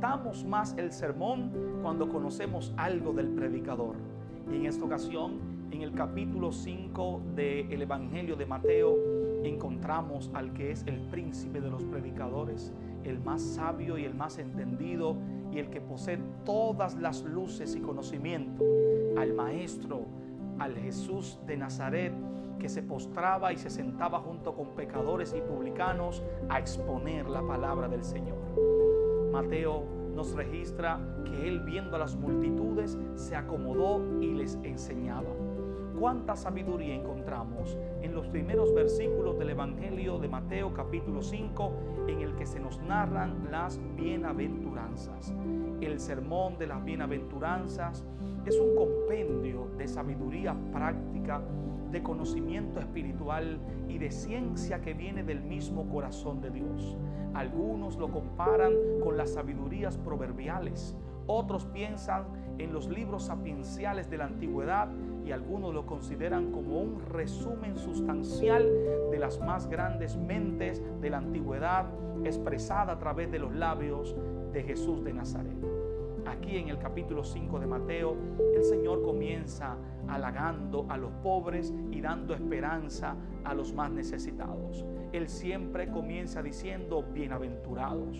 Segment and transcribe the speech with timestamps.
[0.00, 3.96] disfrutamos más el sermón cuando conocemos algo del predicador.
[4.50, 8.96] Y en esta ocasión, en el capítulo 5 del Evangelio de Mateo,
[9.44, 12.72] encontramos al que es el príncipe de los predicadores,
[13.04, 15.16] el más sabio y el más entendido
[15.52, 18.64] y el que posee todas las luces y conocimiento,
[19.18, 20.06] al maestro,
[20.58, 22.14] al Jesús de Nazaret,
[22.58, 27.86] que se postraba y se sentaba junto con pecadores y publicanos a exponer la palabra
[27.86, 28.79] del Señor.
[29.30, 29.84] Mateo
[30.14, 35.30] nos registra que él viendo a las multitudes se acomodó y les enseñaba.
[35.98, 41.72] Cuánta sabiduría encontramos en los primeros versículos del Evangelio de Mateo capítulo 5
[42.08, 45.32] en el que se nos narran las bienaventuranzas.
[45.80, 48.04] El sermón de las bienaventuranzas
[48.46, 51.42] es un compendio de sabiduría práctica,
[51.90, 53.58] de conocimiento espiritual
[53.88, 56.96] y de ciencia que viene del mismo corazón de Dios.
[57.34, 58.72] Algunos lo comparan
[59.02, 62.24] con las sabidurías proverbiales, otros piensan
[62.58, 64.88] en los libros sapienciales de la antigüedad
[65.24, 68.68] y algunos lo consideran como un resumen sustancial
[69.10, 71.86] de las más grandes mentes de la antigüedad
[72.24, 74.16] expresada a través de los labios
[74.52, 75.79] de Jesús de Nazaret.
[76.30, 78.16] Aquí en el capítulo 5 de Mateo,
[78.54, 84.86] el Señor comienza halagando a los pobres y dando esperanza a los más necesitados.
[85.12, 88.16] Él siempre comienza diciendo, bienaventurados,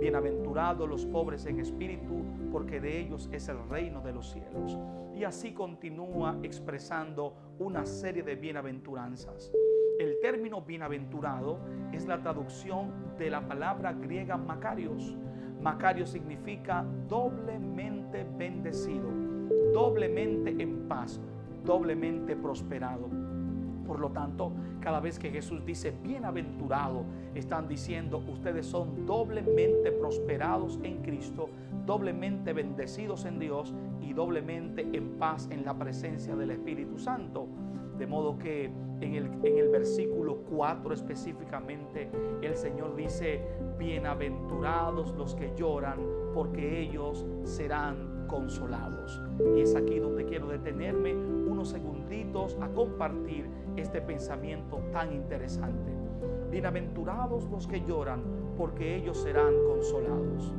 [0.00, 4.78] bienaventurados los pobres en espíritu, porque de ellos es el reino de los cielos.
[5.14, 9.52] Y así continúa expresando una serie de bienaventuranzas.
[9.98, 11.58] El término bienaventurado
[11.92, 15.14] es la traducción de la palabra griega Macarios.
[15.62, 19.08] Macario significa doblemente bendecido,
[19.72, 21.20] doblemente en paz,
[21.64, 23.08] doblemente prosperado.
[23.86, 30.80] Por lo tanto, cada vez que Jesús dice bienaventurado, están diciendo ustedes son doblemente prosperados
[30.82, 31.48] en Cristo,
[31.86, 37.48] doblemente bendecidos en Dios y doblemente en paz en la presencia del Espíritu Santo.
[37.98, 38.70] De modo que
[39.00, 43.42] en el, en el versículo 4 específicamente el Señor dice,
[43.78, 45.98] bienaventurados los que lloran,
[46.34, 49.20] porque ellos serán consolados.
[49.56, 53.46] Y es aquí donde quiero detenerme unos segunditos a compartir
[53.76, 55.92] este pensamiento tan interesante.
[56.50, 58.22] Bienaventurados los que lloran,
[58.56, 60.52] porque ellos serán consolados.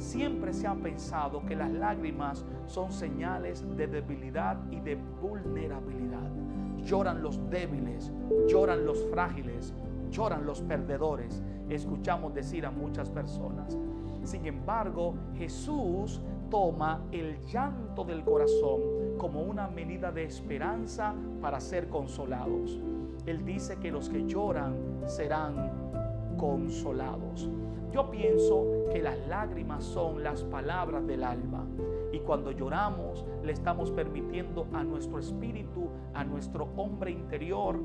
[0.00, 6.30] Siempre se ha pensado que las lágrimas son señales de debilidad y de vulnerabilidad.
[6.78, 8.10] Lloran los débiles,
[8.48, 9.74] lloran los frágiles,
[10.10, 11.42] lloran los perdedores.
[11.68, 13.76] Escuchamos decir a muchas personas.
[14.24, 18.80] Sin embargo, Jesús toma el llanto del corazón
[19.18, 22.80] como una medida de esperanza para ser consolados.
[23.26, 24.74] Él dice que los que lloran
[25.04, 25.70] serán
[26.38, 27.50] consolados.
[27.92, 31.66] Yo pienso que las lágrimas son las palabras del alma.
[32.12, 37.76] Y cuando lloramos, le estamos permitiendo a nuestro espíritu, a nuestro hombre interior,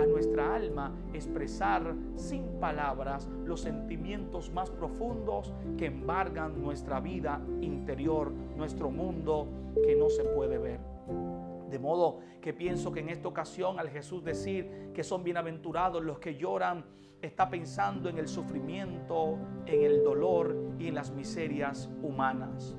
[0.00, 8.30] a nuestra alma expresar sin palabras los sentimientos más profundos que embargan nuestra vida interior,
[8.56, 9.48] nuestro mundo
[9.84, 11.39] que no se puede ver.
[11.70, 16.18] De modo que pienso que en esta ocasión al Jesús decir que son bienaventurados los
[16.18, 16.84] que lloran,
[17.22, 22.76] está pensando en el sufrimiento, en el dolor y en las miserias humanas.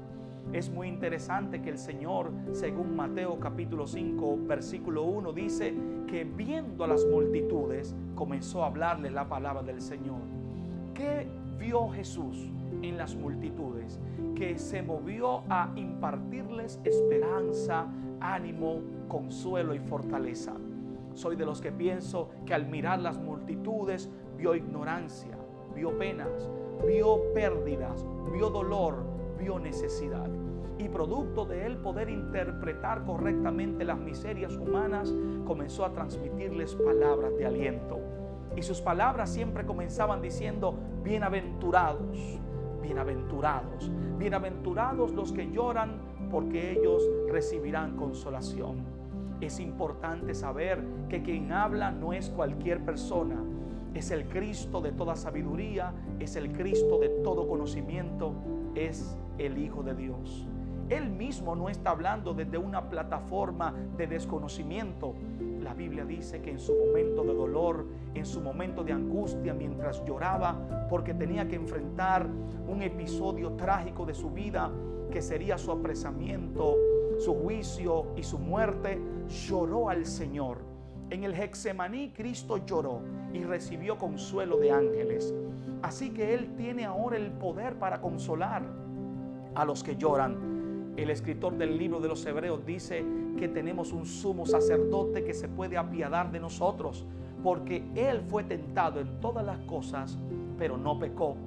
[0.51, 5.73] Es muy interesante que el Señor, según Mateo capítulo 5, versículo 1, dice
[6.07, 10.19] que viendo a las multitudes comenzó a hablarles la palabra del Señor.
[10.93, 11.27] ¿Qué
[11.61, 12.49] vio Jesús
[12.81, 13.99] en las multitudes?
[14.35, 17.87] Que se movió a impartirles esperanza,
[18.19, 20.53] ánimo, consuelo y fortaleza.
[21.13, 25.37] Soy de los que pienso que al mirar las multitudes vio ignorancia,
[25.75, 26.49] vio penas,
[26.85, 29.03] vio pérdidas, vio dolor,
[29.37, 30.29] vio necesidad.
[30.79, 35.13] Y producto de él poder interpretar correctamente las miserias humanas,
[35.45, 37.99] comenzó a transmitirles palabras de aliento.
[38.55, 42.39] Y sus palabras siempre comenzaban diciendo, bienaventurados,
[42.81, 48.85] bienaventurados, bienaventurados los que lloran porque ellos recibirán consolación.
[49.39, 53.41] Es importante saber que quien habla no es cualquier persona,
[53.93, 58.33] es el Cristo de toda sabiduría, es el Cristo de todo conocimiento,
[58.75, 60.47] es el Hijo de Dios.
[60.91, 65.15] Él mismo no está hablando desde una plataforma de desconocimiento.
[65.61, 70.03] La Biblia dice que en su momento de dolor, en su momento de angustia, mientras
[70.03, 72.27] lloraba porque tenía que enfrentar
[72.67, 74.69] un episodio trágico de su vida,
[75.09, 76.75] que sería su apresamiento,
[77.19, 78.99] su juicio y su muerte,
[79.47, 80.57] lloró al Señor.
[81.09, 82.99] En el Hexemaní Cristo lloró
[83.31, 85.33] y recibió consuelo de ángeles.
[85.83, 88.63] Así que Él tiene ahora el poder para consolar
[89.55, 90.60] a los que lloran.
[90.97, 93.03] El escritor del libro de los Hebreos dice
[93.37, 97.05] que tenemos un sumo sacerdote que se puede apiadar de nosotros,
[97.43, 100.17] porque Él fue tentado en todas las cosas,
[100.57, 101.37] pero no pecó.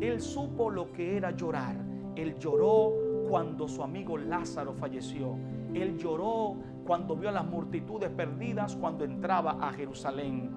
[0.00, 1.76] Él supo lo que era llorar.
[2.16, 2.92] Él lloró
[3.28, 5.36] cuando su amigo Lázaro falleció.
[5.74, 10.50] Él lloró cuando vio a las multitudes perdidas cuando entraba a Jerusalén.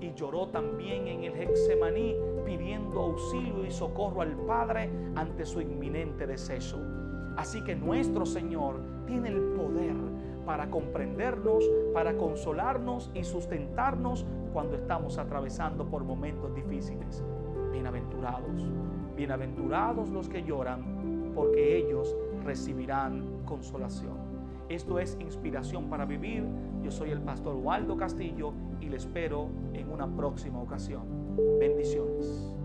[0.00, 2.14] Y lloró también en el Hexemaní
[2.46, 6.78] pidiendo auxilio y socorro al Padre ante su inminente deceso.
[7.38, 9.94] Así que nuestro Señor tiene el poder
[10.44, 11.62] para comprendernos,
[11.94, 17.22] para consolarnos y sustentarnos cuando estamos atravesando por momentos difíciles.
[17.70, 18.66] Bienaventurados,
[19.14, 24.16] bienaventurados los que lloran, porque ellos recibirán consolación.
[24.68, 26.44] Esto es inspiración para vivir.
[26.82, 31.04] Yo soy el pastor Waldo Castillo y le espero en una próxima ocasión.
[31.60, 32.57] Bendiciones.